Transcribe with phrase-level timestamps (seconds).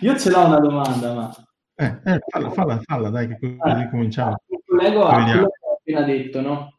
[0.00, 1.30] Io ce l'ho una domanda, ma...
[1.74, 4.36] Eh, eh, falla, falla, falla, dai, che così ah, cominciamo.
[4.48, 6.78] Mi collego a quello che ho appena detto, no?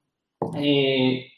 [0.55, 1.31] E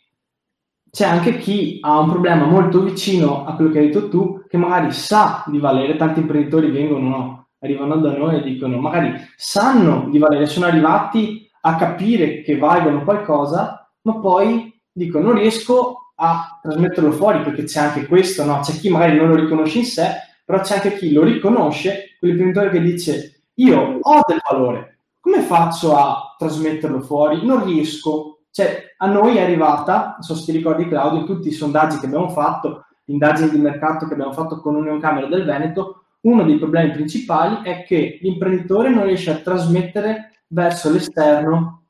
[0.90, 4.58] c'è anche chi ha un problema molto vicino a quello che hai detto tu, che
[4.58, 7.42] magari sa di valere, tanti imprenditori vengono, no?
[7.60, 13.04] arrivano da noi e dicono, magari sanno di valere, sono arrivati a capire che valgono
[13.04, 18.60] qualcosa, ma poi dicono non riesco a trasmetterlo fuori perché c'è anche questo, no?
[18.60, 20.10] C'è chi magari non lo riconosce in sé,
[20.52, 25.96] però c'è anche chi lo riconosce, quell'imprenditore che dice io ho del valore, come faccio
[25.96, 27.46] a trasmetterlo fuori?
[27.46, 28.42] Non riesco.
[28.52, 32.08] Cioè, a noi è arrivata, non so se ti ricordi Claudio, tutti i sondaggi che
[32.08, 36.58] abbiamo fatto, indagini di mercato che abbiamo fatto con Union Camera del Veneto, uno dei
[36.58, 41.86] problemi principali è che l'imprenditore non riesce a trasmettere verso l'esterno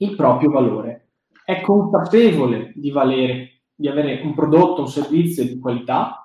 [0.00, 1.08] il proprio valore.
[1.42, 6.23] È consapevole di valere, di avere un prodotto, un servizio di qualità,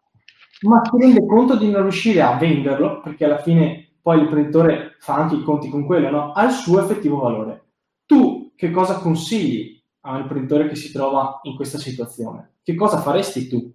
[0.62, 5.16] ma si rende conto di non riuscire a venderlo, perché alla fine poi l'imprenditore fa
[5.16, 6.32] anche i conti con quello, no?
[6.32, 7.64] ha il suo effettivo valore.
[8.06, 12.56] Tu che cosa consigli a un imprenditore che si trova in questa situazione?
[12.64, 13.74] Che cosa faresti tu?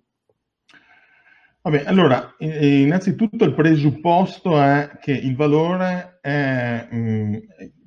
[1.63, 7.35] Vabbè, allora, innanzitutto il presupposto è che il valore è, mh, mm,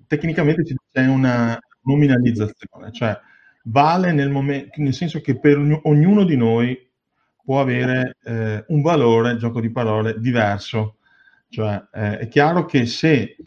[0.07, 3.15] tecnicamente c'è una nominalizzazione, cioè
[3.65, 6.86] vale nel, momento, nel senso che per ognuno di noi
[7.47, 10.97] può avere eh, un valore, gioco di parole, diverso.
[11.47, 13.37] Cioè, eh, è chiaro che se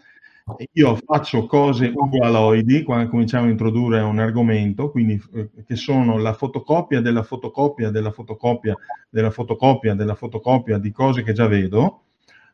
[0.73, 6.33] io faccio cose ugualoidi quando cominciamo a introdurre un argomento, quindi eh, che sono la
[6.33, 8.75] fotocopia della fotocopia della fotocopia
[9.11, 12.05] della fotocopia della fotocopia di cose che già vedo,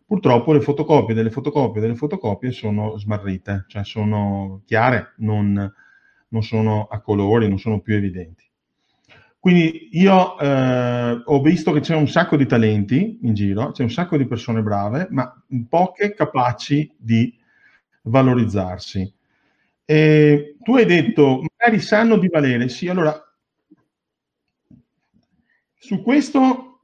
[0.04, 5.72] purtroppo le fotocopie delle fotocopie delle fotocopie sono smarrite, cioè sono chiare, non,
[6.30, 8.45] non sono a colori, non sono più evidenti.
[9.46, 13.92] Quindi io eh, ho visto che c'è un sacco di talenti in giro, c'è un
[13.92, 17.32] sacco di persone brave, ma poche capaci di
[18.02, 19.14] valorizzarsi.
[19.84, 23.16] E tu hai detto, magari sanno di valere, sì, allora
[25.76, 26.80] su questo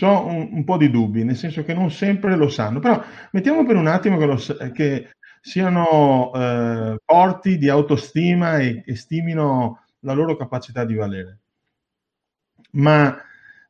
[0.00, 3.64] ho un, un, po' di dubbi, nel senso che non sempre lo sanno, però mettiamo
[3.64, 5.10] per un attimo che, lo, che
[5.40, 11.42] siano eh, forti di autostima e, e stimino la loro capacità di valere
[12.72, 13.16] ma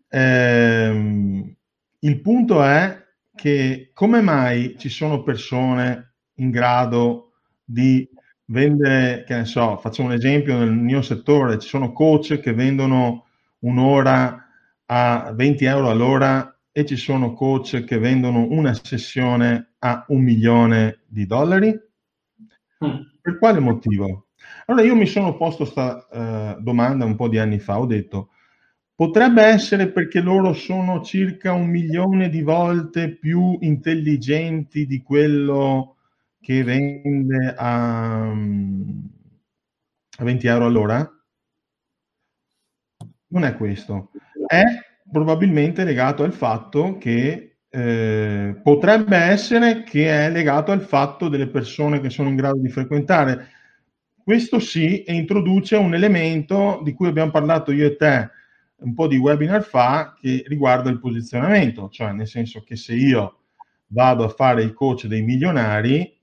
[0.09, 1.55] ehm,
[2.01, 7.33] il punto è che come mai ci sono persone in grado
[7.65, 8.09] di
[8.47, 13.27] vendere, che ne so, faccio un esempio nel mio settore, ci sono coach che vendono
[13.61, 14.47] un'ora
[14.87, 21.01] a 20 euro all'ora e ci sono coach che vendono una sessione a un milione
[21.07, 21.69] di dollari?
[22.85, 23.01] Mm.
[23.21, 24.27] Per quale motivo?
[24.67, 26.07] Allora io mi sono posto questa
[26.57, 28.31] uh, domanda un po' di anni fa, ho detto,
[28.97, 35.97] Potrebbe essere perché loro sono circa un milione di volte più intelligenti di quello
[36.41, 41.25] che vende a, a 20 euro all'ora?
[43.27, 44.13] Non è questo.
[44.47, 44.63] È
[45.13, 52.01] probabilmente legato al fatto che eh, potrebbe essere che è legato al fatto delle persone
[52.01, 53.49] che sono in grado di frequentare.
[54.25, 58.31] Questo sì, e introduce un elemento di cui abbiamo parlato io e te
[58.79, 63.41] un po' di webinar fa che riguarda il posizionamento, cioè nel senso che se io
[63.89, 66.15] vado a fare il coach dei milionari,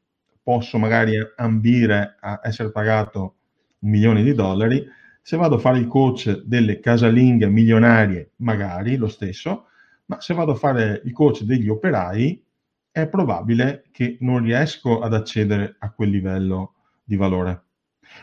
[0.41, 3.35] posso magari ambire a essere pagato
[3.79, 4.85] un milione di dollari,
[5.21, 9.67] se vado a fare il coach delle casalinghe milionarie, magari lo stesso,
[10.05, 12.43] ma se vado a fare il coach degli operai,
[12.91, 17.63] è probabile che non riesco ad accedere a quel livello di valore.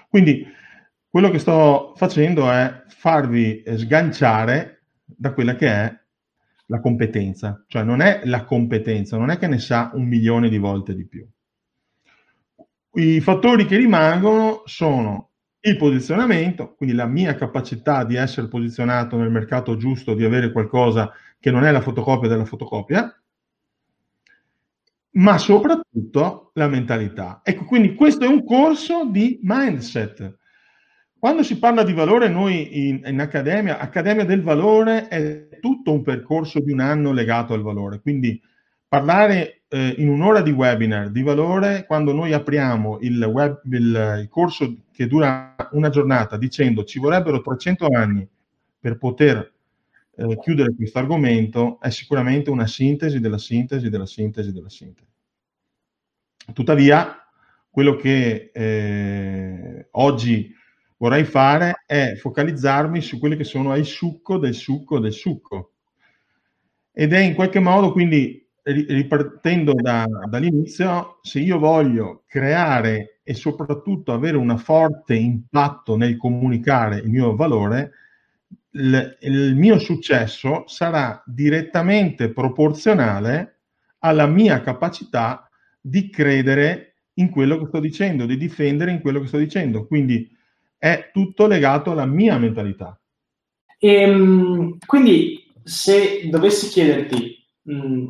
[0.08, 0.46] Quindi
[1.10, 6.00] quello che sto facendo è farvi sganciare da quella che è
[6.66, 10.58] la competenza, cioè non è la competenza, non è che ne sa un milione di
[10.58, 11.28] volte di più.
[12.92, 15.30] I fattori che rimangono sono
[15.62, 21.10] il posizionamento, quindi la mia capacità di essere posizionato nel mercato giusto, di avere qualcosa
[21.40, 23.20] che non è la fotocopia della fotocopia,
[25.12, 27.40] ma soprattutto la mentalità.
[27.42, 30.38] Ecco, quindi questo è un corso di mindset.
[31.20, 36.00] Quando si parla di valore, noi in, in, Accademia, Accademia del Valore è tutto un
[36.00, 38.00] percorso di un anno legato al valore.
[38.00, 38.40] Quindi
[38.88, 44.28] parlare eh, in un'ora di webinar di valore, quando noi apriamo il, web, il, il
[44.30, 48.26] corso che dura una giornata dicendo ci vorrebbero 300 anni
[48.78, 49.52] per poter
[50.16, 55.10] eh, chiudere questo argomento, è sicuramente una sintesi della sintesi della sintesi della sintesi.
[56.54, 57.14] Tuttavia,
[57.68, 60.56] quello che eh, oggi
[61.00, 65.72] vorrei fare è focalizzarmi su quelli che sono il succo del succo del succo.
[66.92, 74.12] Ed è in qualche modo quindi ripartendo da, dall'inizio, se io voglio creare e soprattutto
[74.12, 77.92] avere un forte impatto nel comunicare il mio valore,
[78.72, 83.60] il, il mio successo sarà direttamente proporzionale
[84.00, 85.48] alla mia capacità
[85.80, 89.86] di credere in quello che sto dicendo, di difendere in quello che sto dicendo.
[89.86, 90.38] Quindi
[90.80, 92.98] è tutto legato alla mia mentalità.
[93.78, 98.06] E, ehm, quindi se dovessi chiederti, mh,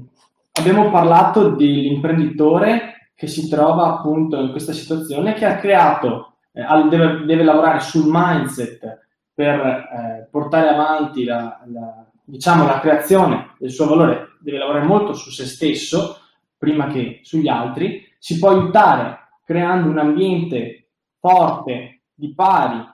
[0.53, 7.25] abbiamo parlato dell'imprenditore che si trova appunto in questa situazione, che ha creato, eh, deve,
[7.27, 13.89] deve, lavorare sul mindset per eh, portare avanti la, la, diciamo, la creazione del suo
[13.89, 16.21] valore, deve lavorare molto su se stesso
[16.57, 22.87] prima che sugli altri, si può aiutare creando un ambiente forte, di pari,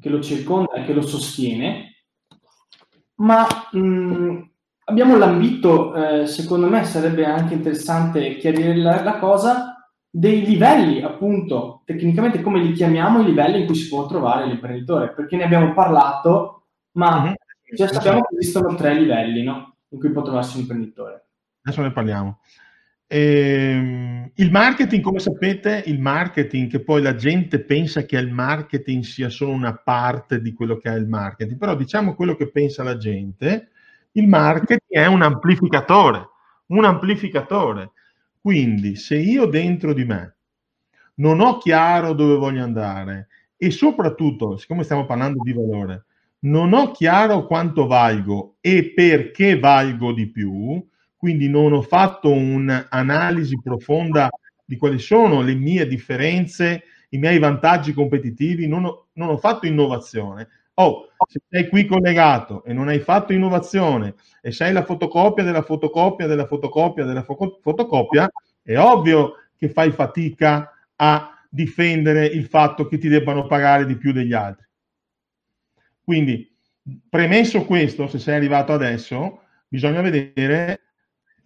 [0.00, 2.04] che lo circonda e che lo sostiene,
[3.16, 4.50] ma mh,
[4.84, 11.82] abbiamo l'ambito, eh, secondo me sarebbe anche interessante chiarire la, la, cosa, dei livelli, appunto,
[11.84, 15.74] tecnicamente come li chiamiamo i livelli in cui si può trovare l'imprenditore, perché ne abbiamo
[15.74, 17.32] parlato, ma mm-hmm.
[17.74, 19.76] già sappiamo che esistono tre livelli no?
[19.88, 21.26] in cui può trovarsi un imprenditore.
[21.62, 22.38] Adesso ne parliamo.
[23.12, 29.02] Eh, il marketing, come sapete, il marketing, che poi la gente pensa che il marketing
[29.02, 32.84] sia solo una parte di quello che è il marketing, però diciamo quello che pensa
[32.84, 33.70] la gente,
[34.12, 36.28] il marketing è un amplificatore,
[36.66, 37.90] un amplificatore.
[38.40, 40.36] Quindi se io dentro di me
[41.16, 43.26] non ho chiaro dove voglio andare
[43.56, 46.04] e soprattutto, siccome stiamo parlando di valore,
[46.42, 50.80] non ho chiaro quanto valgo e perché valgo di più,
[51.20, 54.30] quindi non ho fatto un'analisi profonda
[54.64, 59.66] di quali sono le mie differenze, i miei vantaggi competitivi, non ho, non ho fatto
[59.66, 60.48] innovazione.
[60.74, 65.60] Oh, se sei qui collegato e non hai fatto innovazione e sei la fotocopia della
[65.60, 68.26] fotocopia della fotocopia della fo- fotocopia,
[68.62, 74.12] è ovvio che fai fatica a difendere il fatto che ti debbano pagare di più
[74.12, 74.66] degli altri.
[76.02, 76.50] Quindi,
[77.10, 80.80] premesso questo, se sei arrivato adesso, bisogna vedere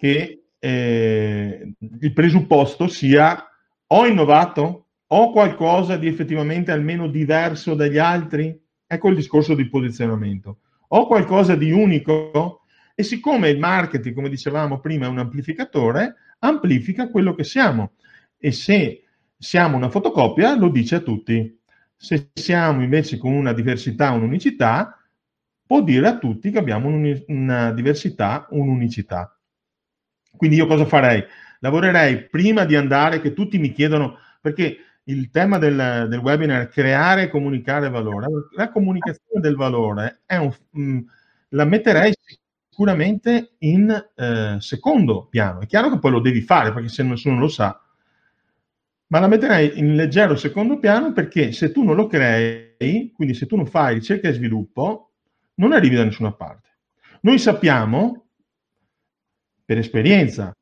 [0.04, 3.42] che eh, il presupposto sia
[3.86, 8.54] ho innovato, ho qualcosa di effettivamente almeno diverso dagli altri?
[8.86, 10.58] Ecco il discorso di posizionamento.
[10.88, 12.64] Ho qualcosa di unico?
[12.94, 17.92] E siccome il marketing, come dicevamo prima, è un amplificatore, amplifica quello che siamo.
[18.36, 19.04] E se
[19.38, 21.58] siamo una fotocopia, lo dice a tutti.
[21.96, 24.98] Se siamo invece con una diversità, un'unicità,
[25.64, 26.90] può dire a tutti che abbiamo
[27.28, 29.33] una diversità, un'unicità.
[30.36, 31.24] Quindi io cosa farei?
[31.60, 36.68] Lavorerei prima di andare, che tutti mi chiedono, perché il tema del, del webinar è
[36.68, 38.26] creare e comunicare valore.
[38.52, 40.98] La comunicazione del valore è un, mm,
[41.50, 42.14] la metterei
[42.68, 45.60] sicuramente in eh, secondo piano.
[45.60, 47.80] È chiaro che poi lo devi fare perché se nessuno lo sa,
[49.06, 53.46] ma la metterei in leggero secondo piano perché se tu non lo crei, quindi se
[53.46, 55.10] tu non fai ricerca e sviluppo,
[55.56, 56.70] non arrivi da nessuna parte.
[57.20, 58.23] Noi sappiamo
[59.64, 60.54] per esperienza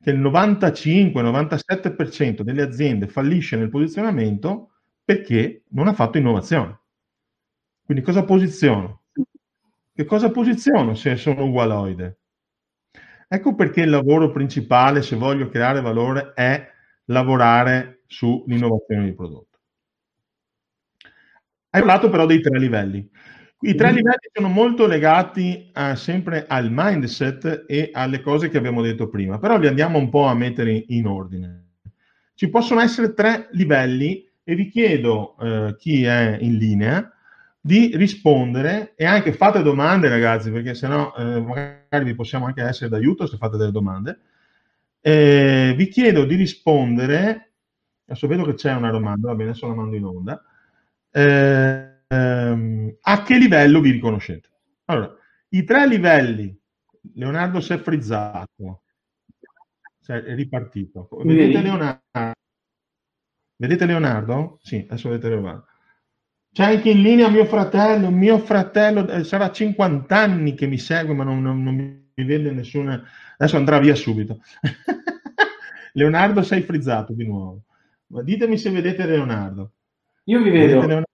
[0.00, 4.74] che il 95-97% delle aziende fallisce nel posizionamento
[5.04, 6.78] perché non ha fatto innovazione.
[7.84, 9.02] Quindi cosa posiziono?
[9.92, 12.18] Che cosa posiziono se sono ugualoide?
[13.26, 16.70] Ecco perché il lavoro principale, se voglio creare valore, è
[17.06, 19.58] lavorare sull'innovazione di prodotto.
[21.70, 23.10] Hai parlato però dei tre livelli.
[23.60, 28.82] I tre livelli sono molto legati a, sempre al mindset e alle cose che abbiamo
[28.82, 31.64] detto prima, però li andiamo un po' a mettere in ordine.
[32.34, 37.12] Ci possono essere tre livelli e vi chiedo, eh, chi è in linea,
[37.60, 42.88] di rispondere e anche fate domande ragazzi, perché sennò eh, magari vi possiamo anche essere
[42.88, 44.20] d'aiuto se fate delle domande.
[45.00, 47.50] Eh, vi chiedo di rispondere,
[48.06, 50.42] adesso vedo che c'è una domanda, va bene, adesso la mando in onda.
[51.10, 54.48] Eh, ehm, a che livello vi riconoscete?
[54.86, 55.14] Allora,
[55.50, 56.58] i tre livelli,
[57.14, 58.82] Leonardo si è frizzato,
[60.02, 61.08] cioè è ripartito.
[61.22, 62.02] Vedete Leonardo?
[63.56, 64.58] Vedete Leonardo?
[64.62, 65.66] Sì, adesso vedete Leonardo.
[66.52, 71.14] C'è anche in linea mio fratello, mio fratello eh, sarà 50 anni che mi segue,
[71.14, 73.02] ma non, non, non mi vede nessuna...
[73.36, 74.40] Adesso andrà via subito.
[75.92, 77.64] Leonardo sei frizzato di nuovo.
[78.06, 79.72] Ma ditemi se vedete Leonardo.
[80.24, 81.04] Io vi vedo.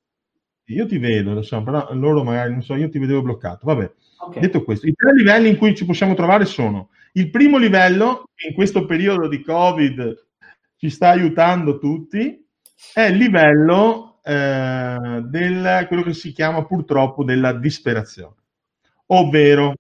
[0.67, 3.67] Io ti vedo, lo so, però loro magari, non so, io ti vedevo bloccato.
[3.67, 4.41] Vabbè, okay.
[4.41, 8.49] detto questo, i tre livelli in cui ci possiamo trovare sono il primo livello, che
[8.49, 10.27] in questo periodo di Covid
[10.77, 12.45] ci sta aiutando tutti,
[12.93, 18.35] è il livello eh, del quello che si chiama purtroppo della disperazione,
[19.07, 19.75] ovvero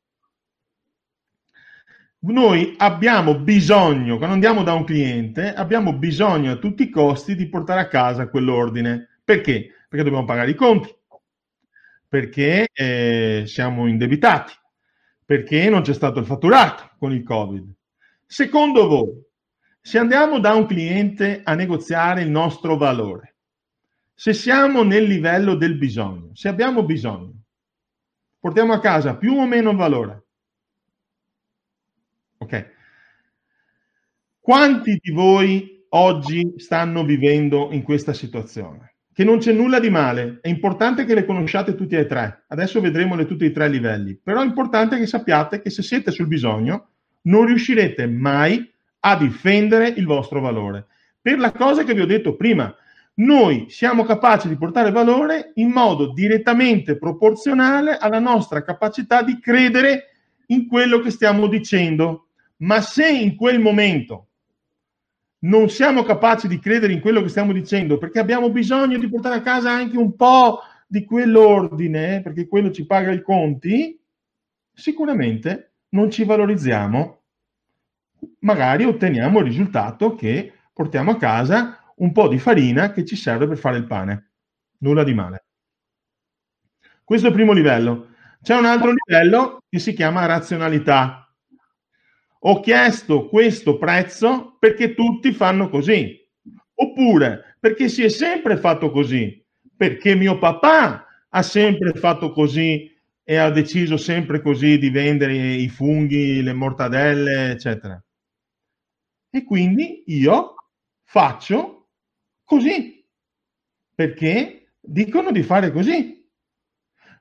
[2.26, 7.48] noi abbiamo bisogno, quando andiamo da un cliente, abbiamo bisogno a tutti i costi di
[7.48, 9.08] portare a casa quell'ordine.
[9.24, 9.83] Perché?
[9.94, 10.92] Perché dobbiamo pagare i conti,
[12.08, 14.52] perché eh, siamo indebitati,
[15.24, 17.72] perché non c'è stato il fatturato con il Covid.
[18.26, 19.22] Secondo voi,
[19.80, 23.36] se andiamo da un cliente a negoziare il nostro valore,
[24.12, 27.44] se siamo nel livello del bisogno, se abbiamo bisogno,
[28.40, 30.24] portiamo a casa più o meno valore,
[32.38, 32.72] Ok.
[34.40, 38.93] Quanti di voi oggi stanno vivendo in questa situazione?
[39.14, 42.46] Che non c'è nulla di male, è importante che le conosciate tutti e tre.
[42.48, 46.10] Adesso vedremo le, tutti e tre livelli, però è importante che sappiate che se siete
[46.10, 46.88] sul bisogno
[47.22, 48.68] non riuscirete mai
[48.98, 50.86] a difendere il vostro valore.
[51.20, 52.74] Per la cosa che vi ho detto prima,
[53.14, 60.06] noi siamo capaci di portare valore in modo direttamente proporzionale alla nostra capacità di credere
[60.46, 62.30] in quello che stiamo dicendo.
[62.56, 64.30] Ma se in quel momento
[65.44, 69.36] non siamo capaci di credere in quello che stiamo dicendo, perché abbiamo bisogno di portare
[69.36, 73.98] a casa anche un po' di quell'ordine, perché quello ci paga i conti,
[74.72, 77.22] sicuramente non ci valorizziamo,
[78.40, 83.46] magari otteniamo il risultato che portiamo a casa un po' di farina che ci serve
[83.46, 84.30] per fare il pane.
[84.78, 85.44] Nulla di male.
[87.04, 88.08] Questo è il primo livello.
[88.42, 91.23] C'è un altro livello che si chiama razionalità
[92.46, 96.22] ho chiesto questo prezzo perché tutti fanno così,
[96.74, 99.42] oppure perché si è sempre fatto così,
[99.74, 105.68] perché mio papà ha sempre fatto così e ha deciso sempre così di vendere i
[105.70, 108.02] funghi, le mortadelle, eccetera.
[109.30, 110.54] E quindi io
[111.02, 111.88] faccio
[112.44, 113.06] così,
[113.94, 116.22] perché dicono di fare così.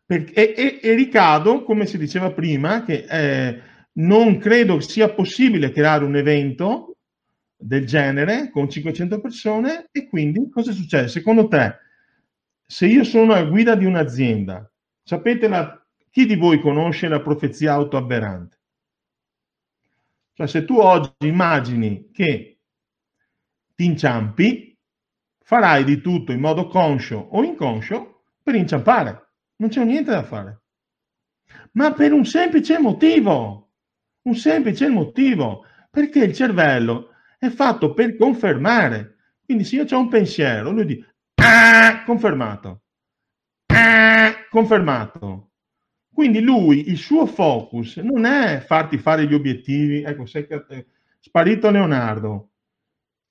[0.06, 3.06] Perché, e, e, e ricado, come si diceva prima, che...
[3.10, 6.98] Eh, non credo sia possibile creare un evento
[7.56, 11.08] del genere con 500 persone e quindi cosa succede?
[11.08, 11.78] Secondo te,
[12.66, 14.70] se io sono a guida di un'azienda,
[15.04, 18.60] sapete la, chi di voi conosce la profezia autoavverante?
[20.34, 22.60] Cioè se tu oggi immagini che
[23.76, 24.76] ti inciampi,
[25.44, 29.32] farai di tutto in modo conscio o inconscio per inciampare.
[29.58, 30.62] Non c'è niente da fare.
[31.74, 33.63] Ma per un semplice motivo
[34.24, 39.16] un semplice motivo, perché il cervello è fatto per confermare.
[39.46, 42.82] Quindi se io ho un pensiero, lui dice, ah, confermato,
[43.68, 45.50] ah, confermato.
[46.14, 50.48] Quindi lui, il suo focus non è farti fare gli obiettivi, ecco, sei
[51.20, 52.52] sparito Leonardo,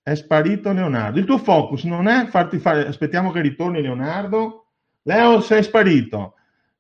[0.03, 1.19] è sparito Leonardo.
[1.21, 4.67] Il tuo focus non è farti fare, aspettiamo che ritorni Leonardo,
[5.03, 6.35] Leo sei sparito,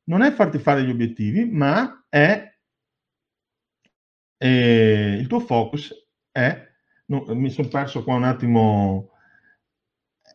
[0.05, 2.52] non è farti fare gli obiettivi, ma è
[4.43, 5.95] e il tuo focus
[6.33, 6.69] è,
[7.07, 9.13] no, mi sono perso qua un attimo,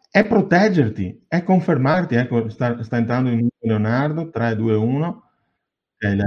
[0.10, 5.32] è proteggerti, è confermarti, ecco, sta, sta entrando in Leonardo, 3, 2, 1,
[5.96, 6.24] okay,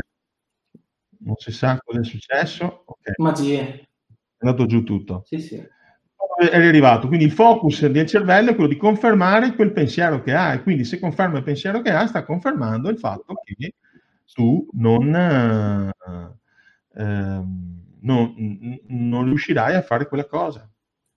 [1.21, 3.15] non si sa cosa è successo, okay.
[3.17, 3.89] Magie.
[4.37, 5.23] È andato giù tutto.
[5.25, 5.57] Sì, sì.
[5.57, 10.53] È arrivato, quindi il focus del cervello è quello di confermare quel pensiero che ha
[10.53, 13.75] e quindi se conferma il pensiero che ha sta confermando il fatto che
[14.35, 15.91] tu non...
[16.97, 18.35] Ehm, non,
[18.89, 20.69] non, riuscirai a fare quella cosa.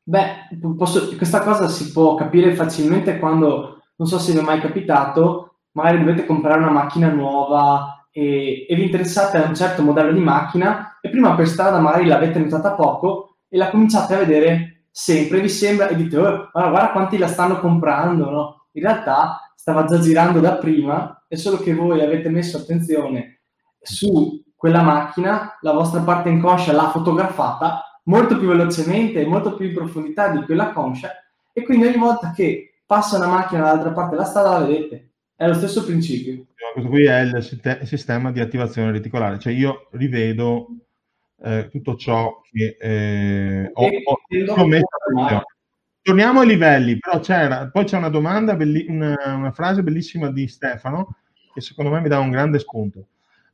[0.03, 4.59] Beh, posso, questa cosa si può capire facilmente quando, non so se vi è mai
[4.59, 10.11] capitato, magari dovete comprare una macchina nuova e, e vi interessate a un certo modello
[10.11, 14.85] di macchina e prima per strada magari l'avete notata poco e la cominciate a vedere
[14.91, 18.67] sempre, vi sembra e dite, oh, guarda, guarda quanti la stanno comprando, no?
[18.73, 23.41] In realtà stava già girando da prima, è solo che voi avete messo attenzione
[23.81, 29.67] su quella macchina, la vostra parte inconscia l'ha fotografata molto più velocemente e molto più
[29.67, 31.11] in profondità di quella conscia
[31.51, 35.09] e quindi ogni volta che passa una macchina dall'altra parte della strada la vedete.
[35.35, 36.45] È lo stesso principio.
[36.71, 37.43] Questo qui è il,
[37.83, 40.67] sistema di attivazione reticolare, cioè io rivedo
[41.41, 45.43] eh, tutto ciò che eh, ho, ho, ho messo
[46.01, 50.47] Torniamo ai livelli, però c'era, poi c'è una domanda, belli, una, una frase bellissima di
[50.47, 51.17] Stefano
[51.53, 53.07] che secondo me mi dà un grande spunto.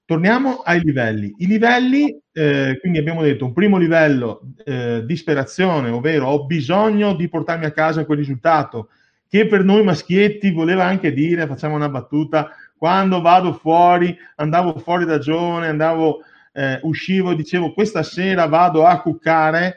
[0.09, 1.35] Torniamo ai livelli.
[1.37, 7.29] I livelli, eh, quindi abbiamo detto un primo livello, eh, disperazione, ovvero ho bisogno di
[7.29, 8.89] portarmi a casa quel risultato,
[9.27, 15.05] che per noi maschietti voleva anche dire, facciamo una battuta, quando vado fuori, andavo fuori
[15.05, 16.21] da giovane, andavo,
[16.53, 19.75] eh, uscivo e dicevo questa sera vado a cuccare,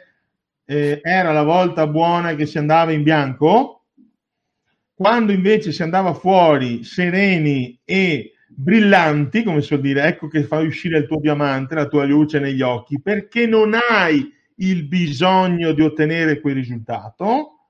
[0.64, 3.82] eh, era la volta buona che si andava in bianco,
[4.94, 10.98] quando invece si andava fuori sereni e brillanti, come so dire, ecco che fai uscire
[10.98, 16.40] il tuo diamante, la tua luce negli occhi, perché non hai il bisogno di ottenere
[16.40, 17.68] quel risultato,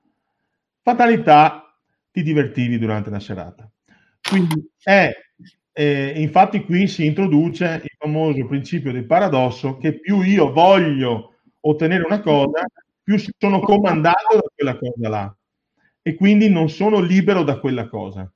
[0.81, 1.75] fatalità,
[2.11, 3.69] ti divertivi durante la serata.
[4.21, 5.11] Quindi è,
[5.71, 12.03] eh, infatti qui si introduce il famoso principio del paradosso che più io voglio ottenere
[12.03, 12.65] una cosa,
[13.01, 15.37] più sono comandato da quella cosa là
[16.01, 18.31] e quindi non sono libero da quella cosa.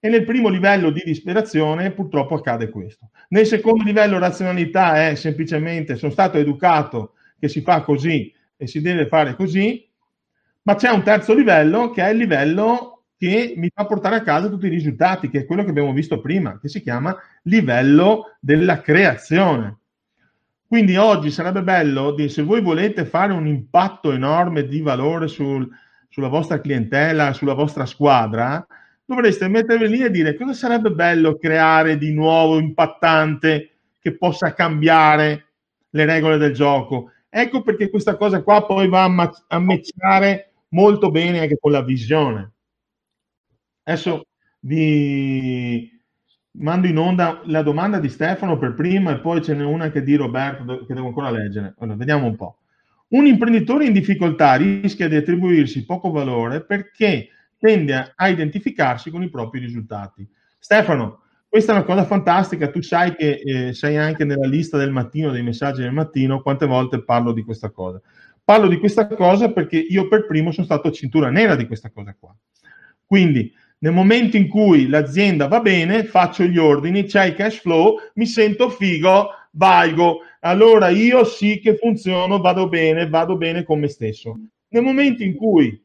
[0.00, 3.10] E nel primo livello di disperazione purtroppo accade questo.
[3.30, 8.80] Nel secondo livello razionalità è semplicemente sono stato educato che si fa così e si
[8.80, 9.88] deve fare così,
[10.62, 14.48] ma c'è un terzo livello che è il livello che mi fa portare a casa
[14.48, 18.80] tutti i risultati, che è quello che abbiamo visto prima, che si chiama livello della
[18.80, 19.78] creazione.
[20.68, 25.68] Quindi oggi sarebbe bello, di, se voi volete fare un impatto enorme di valore sul,
[26.08, 28.64] sulla vostra clientela, sulla vostra squadra,
[29.08, 35.46] dovreste mettervi lì e dire cosa sarebbe bello creare di nuovo, impattante, che possa cambiare
[35.88, 37.12] le regole del gioco.
[37.30, 41.72] Ecco perché questa cosa qua poi va a, ma- a matchare molto bene anche con
[41.72, 42.52] la visione.
[43.84, 44.26] Adesso
[44.60, 45.90] vi
[46.58, 50.02] mando in onda la domanda di Stefano per prima e poi ce n'è una che
[50.02, 51.74] di Roberto che devo ancora leggere.
[51.78, 52.58] Allora, vediamo un po'.
[53.08, 59.30] Un imprenditore in difficoltà rischia di attribuirsi poco valore perché tende a identificarsi con i
[59.30, 60.26] propri risultati.
[60.58, 64.92] Stefano, questa è una cosa fantastica, tu sai che eh, sei anche nella lista del
[64.92, 68.00] mattino, dei messaggi del mattino, quante volte parlo di questa cosa.
[68.44, 72.14] Parlo di questa cosa perché io per primo sono stato cintura nera di questa cosa
[72.18, 72.34] qua.
[73.04, 77.96] Quindi nel momento in cui l'azienda va bene, faccio gli ordini, c'è il cash flow,
[78.14, 80.20] mi sento figo, valgo.
[80.40, 84.38] Allora io sì che funziono, vado bene, vado bene con me stesso.
[84.68, 85.80] Nel momento in cui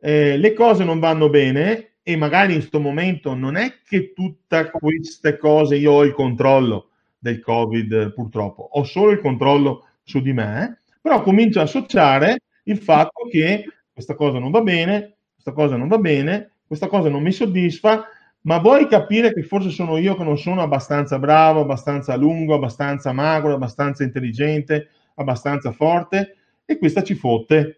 [0.00, 4.70] eh, le cose non vanno bene e magari in questo momento non è che tutte
[4.70, 10.32] queste cose io ho il controllo del Covid purtroppo, ho solo il controllo su di
[10.32, 15.76] me, però comincio a associare il fatto che questa cosa non va bene, questa cosa
[15.76, 18.06] non va bene, questa cosa non mi soddisfa,
[18.42, 23.12] ma vuoi capire che forse sono io che non sono abbastanza bravo, abbastanza lungo, abbastanza
[23.12, 26.36] magro, abbastanza intelligente, abbastanza forte?
[26.64, 27.77] E questa ci fotte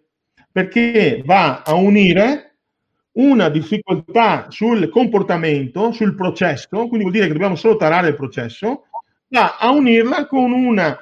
[0.53, 2.57] perché va a unire
[3.13, 8.87] una difficoltà sul comportamento, sul processo, quindi vuol dire che dobbiamo solo tarare il processo,
[9.29, 10.97] va a unirla con una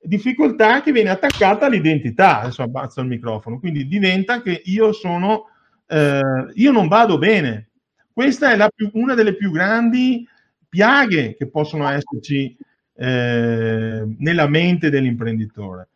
[0.00, 2.40] difficoltà che viene attaccata all'identità.
[2.40, 5.48] Adesso abbazzo il microfono, quindi diventa che io sono,
[5.86, 6.20] eh,
[6.54, 7.70] io non vado bene.
[8.12, 10.26] Questa è più, una delle più grandi
[10.68, 12.56] piaghe che possono esserci
[12.96, 15.88] eh, nella mente dell'imprenditore.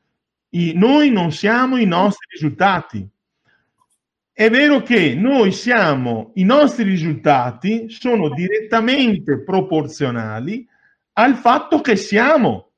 [0.50, 3.08] I, noi non siamo i nostri risultati.
[4.32, 10.66] È vero che noi siamo, i nostri risultati sono direttamente proporzionali
[11.14, 12.70] al fatto che siamo.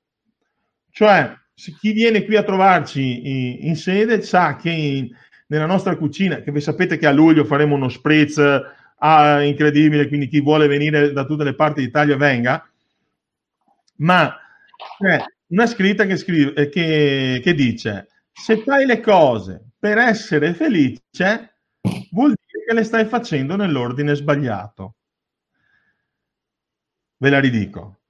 [0.90, 1.36] Cioè,
[1.78, 5.10] chi viene qui a trovarci in, sede sa che in,
[5.48, 8.38] nella nostra cucina, che voi sapete che a luglio faremo uno spritz
[8.96, 12.66] ah, incredibile, quindi chi vuole venire da tutte le parti d'Italia venga,
[13.96, 14.34] ma
[14.98, 20.54] cioè, una scritta che, scrive, eh, che, che dice se fai le cose per essere
[20.54, 21.58] felice
[22.10, 24.96] vuol dire che le stai facendo nell'ordine sbagliato.
[27.18, 28.00] Ve la ridico.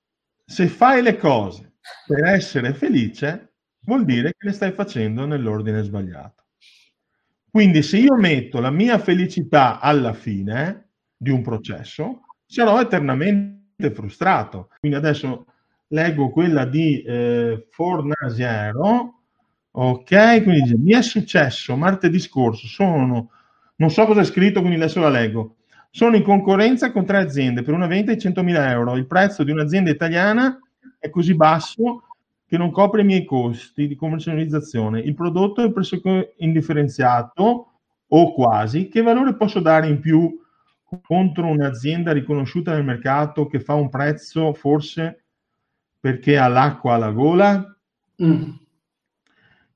[0.44, 6.44] Se fai le cose per essere felice vuol dire che le stai facendo nell'ordine sbagliato.
[7.50, 14.68] Quindi se io metto la mia felicità alla fine di un processo, sarò eternamente frustrato.
[14.78, 15.46] Quindi adesso
[15.92, 19.14] leggo quella di eh, Fornasiero.
[19.72, 23.30] Ok, quindi dice, mi è successo martedì scorso, sono,
[23.76, 25.56] non so cosa è scritto, quindi adesso la leggo.
[25.90, 28.96] Sono in concorrenza con tre aziende per una vendita di 100.000 euro.
[28.96, 30.58] Il prezzo di un'azienda italiana
[30.98, 32.04] è così basso
[32.46, 35.00] che non copre i miei costi di commercializzazione.
[35.00, 37.66] Il prodotto è pressoché indifferenziato
[38.08, 38.88] o quasi.
[38.88, 40.36] Che valore posso dare in più
[41.02, 45.22] contro un'azienda riconosciuta nel mercato che fa un prezzo forse
[46.00, 47.76] perché ha l'acqua alla gola.
[48.22, 48.50] Mm.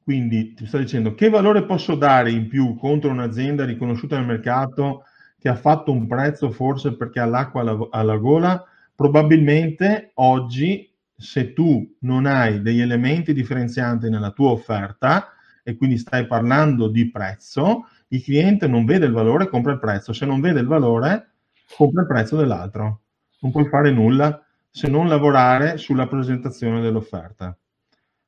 [0.02, 5.04] Quindi ti sto dicendo che valore posso dare in più contro un'azienda riconosciuta nel mercato
[5.38, 8.62] che ha fatto un prezzo forse perché ha l'acqua alla, alla gola?
[8.94, 15.28] Probabilmente oggi se tu non hai degli elementi differenzianti nella tua offerta
[15.62, 20.12] e quindi stai parlando di prezzo, il cliente non vede il valore, compra il prezzo.
[20.12, 21.32] Se non vede il valore,
[21.76, 23.00] compra il prezzo dell'altro.
[23.40, 24.43] Non puoi fare nulla
[24.74, 27.56] se non lavorare sulla presentazione dell'offerta,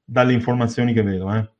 [0.05, 1.35] dalle informazioni che vedo.
[1.35, 1.51] Eh.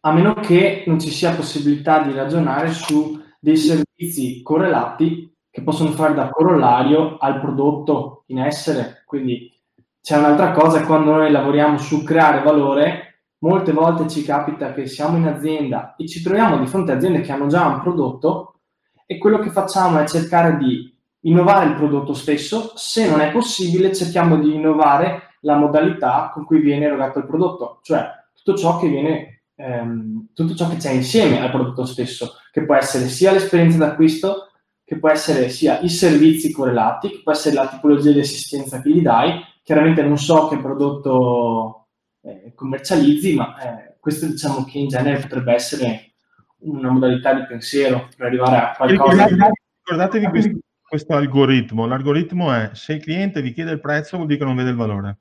[0.00, 5.90] A meno che non ci sia possibilità di ragionare su dei servizi correlati che possono
[5.90, 9.02] fare da corollario al prodotto in essere.
[9.04, 9.52] Quindi
[10.00, 15.18] c'è un'altra cosa, quando noi lavoriamo su creare valore, molte volte ci capita che siamo
[15.18, 18.60] in azienda e ci troviamo di fronte a aziende che hanno già un prodotto
[19.04, 23.94] e quello che facciamo è cercare di innovare il prodotto stesso, se non è possibile
[23.94, 28.88] cerchiamo di innovare la modalità con cui viene erogato il prodotto, cioè tutto ciò che
[28.88, 33.78] viene, ehm, tutto ciò che c'è insieme al prodotto stesso, che può essere sia l'esperienza
[33.78, 34.48] d'acquisto,
[34.84, 38.90] che può essere sia i servizi correlati, che può essere la tipologia di assistenza che
[38.90, 39.40] gli dai.
[39.62, 41.86] Chiaramente non so che prodotto
[42.22, 46.14] eh, commercializzi, ma eh, questo diciamo che in genere potrebbe essere
[46.62, 49.26] una modalità di pensiero per arrivare a qualcosa.
[49.26, 49.52] Ricordatevi,
[49.82, 50.58] ricordatevi questo,
[50.90, 51.86] questo algoritmo.
[51.86, 54.76] L'algoritmo è se il cliente vi chiede il prezzo vuol dire che non vede il
[54.76, 55.18] valore.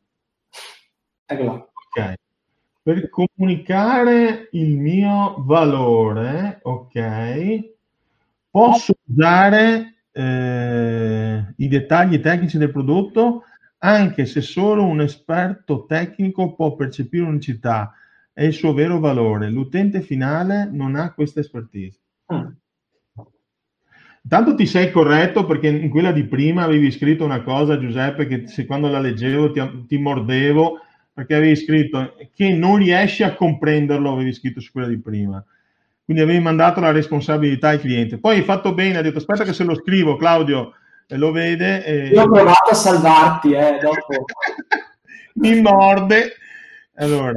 [1.26, 1.72] Eccolo.
[1.96, 2.14] Ok.
[2.82, 7.78] Per comunicare il mio valore, ok,
[8.52, 13.44] Posso usare eh, i dettagli tecnici del prodotto
[13.82, 17.94] anche se solo un esperto tecnico può percepire unicità
[18.34, 19.50] e il suo vero valore.
[19.50, 22.00] L'utente finale non ha questa expertise.
[22.34, 22.48] Mm.
[24.32, 28.48] Intanto ti sei corretto perché in quella di prima avevi scritto una cosa, Giuseppe, che
[28.48, 34.12] se quando la leggevo ti, ti mordevo perché avevi scritto che non riesci a comprenderlo,
[34.12, 35.44] avevi scritto su quella di prima
[36.10, 38.18] quindi avevi mandato la responsabilità al cliente.
[38.18, 40.72] Poi hai fatto bene, ha detto aspetta che se lo scrivo, Claudio
[41.06, 41.86] e lo vede.
[41.86, 42.08] E...
[42.08, 44.26] Io ho provato a salvarti, eh, dopo.
[45.36, 46.32] Mi morde.
[46.96, 47.36] Allora,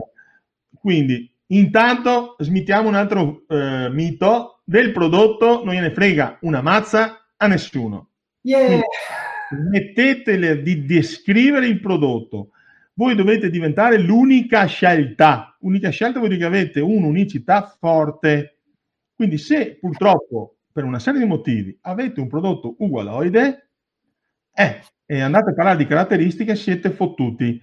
[0.81, 7.47] quindi, intanto smittiamo un altro eh, mito del prodotto, non gliene frega una mazza a
[7.47, 8.11] nessuno.
[8.43, 8.81] Yeah.
[9.71, 12.51] Mettetele di descrivere il prodotto.
[12.95, 15.57] Voi dovete diventare l'unica scelta.
[15.61, 18.57] Unica scelta vuol dire che avete un'unicità forte
[19.23, 23.69] quindi se purtroppo per una serie di motivi avete un prodotto ugualoide
[24.53, 27.61] eh, e andate a parlare di caratteristiche, siete fottuti.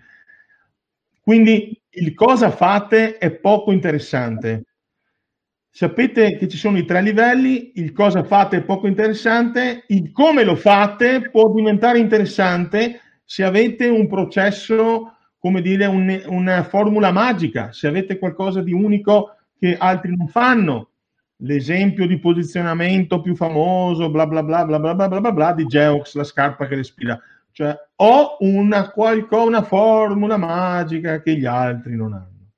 [1.30, 4.64] Quindi il cosa fate è poco interessante.
[5.70, 10.44] Sapete che ci sono i tre livelli, il cosa fate è poco interessante, il come
[10.44, 17.72] lo fate può diventare interessante se avete un processo, come dire, un, una formula magica,
[17.74, 20.94] se avete qualcosa di unico che altri non fanno,
[21.44, 25.68] l'esempio di posizionamento più famoso, bla bla bla bla bla bla bla, bla, bla di
[25.68, 27.22] Geox, la scarpa che respira.
[27.60, 32.52] Cioè, ho una, qualcosa, una formula magica che gli altri non hanno.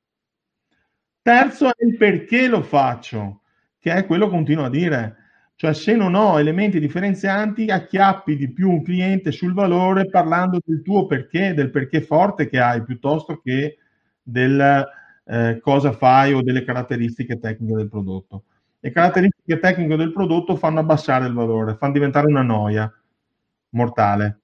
[1.23, 3.41] Terzo è il perché lo faccio,
[3.79, 5.15] che è quello che continuo a dire.
[5.55, 10.83] Cioè, se non ho elementi differenzianti, acchiappi di più un cliente sul valore parlando del
[10.83, 13.77] tuo perché, del perché forte che hai, piuttosto che
[14.21, 14.85] del
[15.25, 18.43] eh, cosa fai o delle caratteristiche tecniche del prodotto.
[18.79, 22.93] Le caratteristiche tecniche del prodotto fanno abbassare il valore, fanno diventare una noia
[23.69, 24.40] mortale.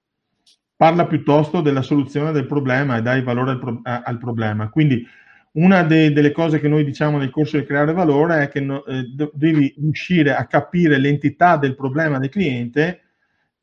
[0.78, 4.70] Parla piuttosto della soluzione del problema e dai valore al, pro- al problema.
[4.70, 5.06] Quindi
[5.54, 8.86] una de- delle cose che noi diciamo nel corso di creare valore è che no,
[8.86, 13.02] eh, devi riuscire a capire l'entità del problema del cliente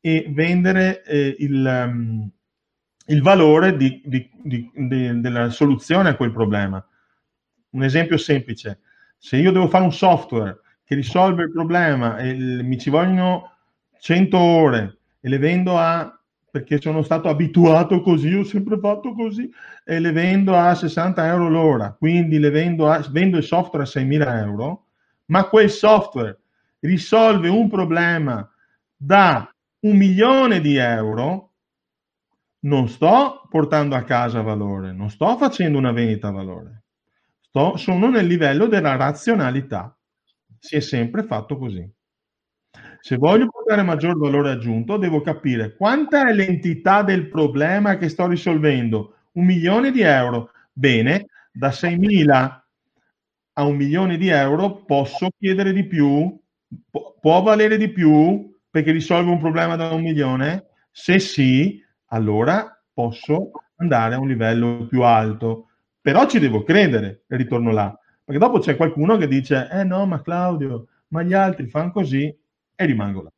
[0.01, 2.29] e vendere eh, il, um,
[3.07, 4.71] il, valore di, di, di,
[5.21, 6.85] della soluzione a quel problema.
[7.71, 8.81] Un esempio semplice,
[9.17, 13.53] se io devo fare un software che risolve il problema e mi ci vogliono
[14.01, 16.21] 100 ore e le vendo a
[16.55, 19.53] perché sono stato abituato così, ho sempre fatto così,
[19.85, 23.89] e le vendo a 60 euro l'ora, quindi le vendo, a, vendo il software a
[23.89, 24.85] 6.000 euro,
[25.27, 26.39] ma quel software
[26.79, 28.49] risolve un problema
[28.97, 31.51] da un milione di euro,
[32.61, 36.85] non sto portando a casa valore, non sto facendo una vendita a valore,
[37.41, 39.93] sto, sono nel livello della razionalità
[40.57, 41.85] si è sempre fatto così.
[43.07, 48.27] Se voglio portare maggior valore aggiunto, devo capire quanta è l'entità del problema che sto
[48.27, 49.17] risolvendo.
[49.33, 50.53] Un milione di euro.
[50.73, 52.65] Bene, da 6.000
[53.53, 56.35] a un milione di euro posso chiedere di più?
[57.21, 60.69] può valere di più perché risolvo un problema da un milione?
[60.91, 65.69] Se sì, allora posso andare a un livello più alto.
[66.01, 67.95] Però ci devo credere, e ritorno là.
[68.25, 72.35] Perché dopo c'è qualcuno che dice, eh no, ma Claudio, ma gli altri fanno così
[72.75, 73.31] e rimango là.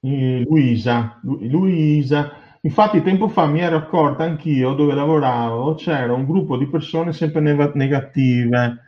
[0.00, 6.56] E Luisa, Luisa, infatti tempo fa mi ero accorta anch'io dove lavoravo, c'era un gruppo
[6.56, 7.40] di persone sempre
[7.74, 8.80] negative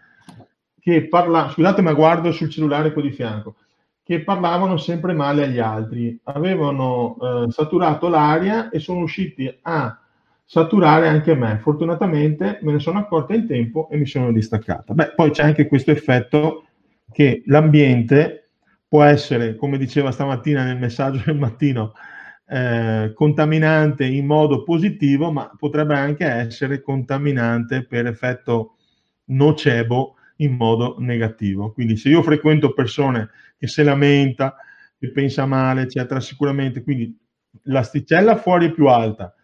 [0.81, 3.57] che parlavano, scusate ma guardo sul cellulare qua di fianco,
[4.03, 10.01] che parlavano sempre male agli altri, avevano eh, saturato l'aria e sono usciti a
[10.45, 11.59] saturare anche me.
[11.59, 14.95] Fortunatamente me ne sono accorta in tempo e mi sono distaccata.
[14.95, 16.65] Beh, poi c'è anche questo effetto
[17.13, 18.48] che l'ambiente
[18.89, 21.93] può essere, come diceva stamattina nel messaggio del mattino,
[22.47, 28.77] eh, contaminante in modo positivo, ma potrebbe anche essere contaminante per effetto
[29.27, 31.73] nocebo in modo negativo.
[31.73, 34.57] Quindi se io frequento persone che si lamenta,
[34.99, 37.15] che pensa male, eccetera, sicuramente, quindi
[37.65, 39.35] l'asticella fuori è più alta,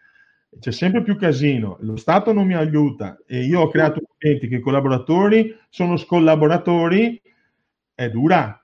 [0.59, 4.57] c'è sempre più casino, lo Stato non mi aiuta e io ho creato clienti che
[4.57, 7.21] i collaboratori sono scollaboratori,
[7.95, 8.64] è dura,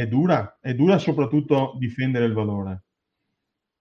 [0.00, 2.84] è dura, è dura soprattutto difendere il valore.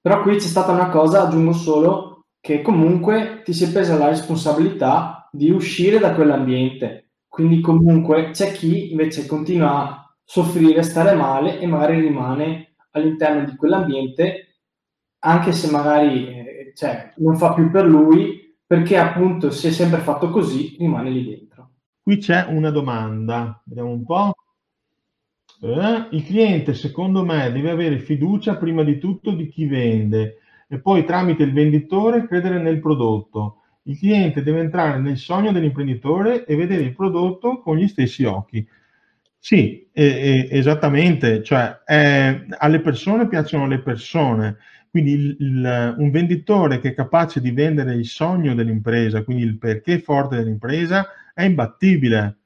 [0.01, 4.09] Però qui c'è stata una cosa, aggiungo solo, che comunque ti si è presa la
[4.09, 7.11] responsabilità di uscire da quell'ambiente.
[7.27, 13.55] Quindi comunque c'è chi invece continua a soffrire, stare male e magari rimane all'interno di
[13.55, 14.49] quell'ambiente
[15.19, 19.99] anche se magari eh, cioè, non fa più per lui, perché appunto si è sempre
[19.99, 21.71] fatto così, rimane lì dentro.
[22.01, 24.33] Qui c'è una domanda, vediamo un po'.
[25.61, 30.79] Eh, il cliente, secondo me, deve avere fiducia prima di tutto di chi vende e
[30.79, 33.57] poi tramite il venditore credere nel prodotto.
[33.83, 38.65] Il cliente deve entrare nel sogno dell'imprenditore e vedere il prodotto con gli stessi occhi.
[39.37, 44.57] Sì, eh, eh, esattamente, cioè alle persone piacciono le persone,
[44.89, 49.57] quindi il, il, un venditore che è capace di vendere il sogno dell'impresa, quindi il
[49.57, 52.38] perché forte dell'impresa, è imbattibile.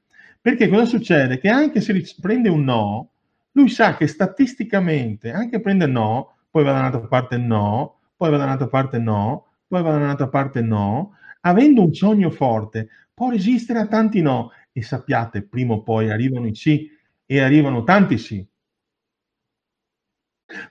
[0.46, 1.38] Perché cosa succede?
[1.38, 3.12] Che anche se prende un no,
[3.52, 8.36] lui sa che statisticamente, anche prende no, poi va da un'altra parte no, poi va
[8.36, 13.30] da un'altra parte no, poi va da un'altra parte no, avendo un sogno forte, può
[13.30, 14.50] resistere a tanti no.
[14.70, 16.90] E sappiate, prima o poi arrivano i sì
[17.24, 18.46] e arrivano tanti sì.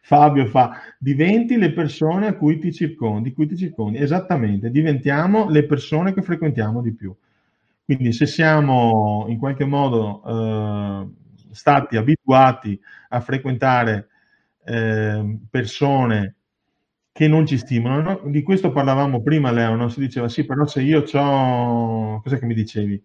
[0.06, 3.98] Fabio fa, diventi le persone a cui ti circondi, di cui ti circondi.
[3.98, 7.16] Esattamente, diventiamo le persone che frequentiamo di più.
[7.86, 11.08] Quindi se siamo in qualche modo eh,
[11.52, 14.08] stati abituati a frequentare
[14.66, 16.36] eh, persone
[17.12, 19.90] che non ci stimolano, di questo parlavamo prima Leo, no?
[19.90, 22.22] si diceva sì, però se io ho...
[22.22, 23.04] cos'è che mi dicevi?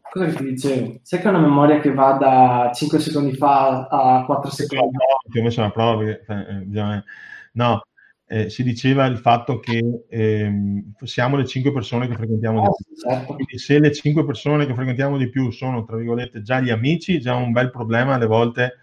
[0.00, 0.98] Cosa che ti dicevo?
[1.02, 4.92] Sai che è una memoria che va da 5 secondi fa a 4 secondi?
[4.92, 7.04] No, ti ho messo la prova perché, eh,
[7.52, 7.82] no,
[8.28, 10.52] eh, si diceva il fatto che eh,
[11.04, 12.96] siamo le 5 persone che frequentiamo di oh, più.
[12.96, 13.34] Certo.
[13.34, 17.20] Quindi se le 5 persone che frequentiamo di più sono, tra virgolette, già gli amici,
[17.20, 18.74] già un bel problema alle volte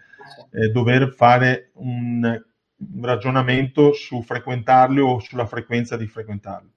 [0.52, 2.42] eh, dover fare un
[3.00, 6.72] ragionamento su frequentarli o sulla frequenza di frequentarli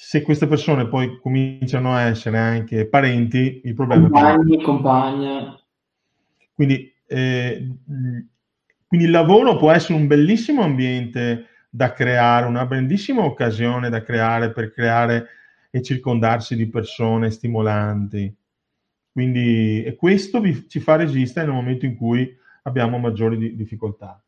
[0.00, 5.60] se queste persone poi cominciano a essere anche parenti, il problema Compagni, è compagna.
[6.54, 7.68] Quindi, eh,
[8.86, 14.52] quindi il lavoro può essere un bellissimo ambiente da creare, una bellissima occasione da creare
[14.52, 15.28] per creare
[15.70, 18.34] e circondarsi di persone stimolanti.
[19.12, 24.22] Quindi e questo vi, ci fa resistere nel momento in cui abbiamo maggiori di, difficoltà.